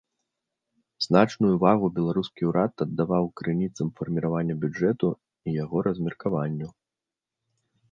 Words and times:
Значную 1.07 1.51
ўвагу 1.57 1.85
беларускі 1.97 2.47
ўрад 2.53 2.73
аддаваў 2.87 3.29
крыніцам 3.43 3.93
фарміравання 4.01 4.55
бюджэту 4.65 5.07
і 5.15 5.49
яго 5.63 5.87
размеркаванню. 5.91 6.69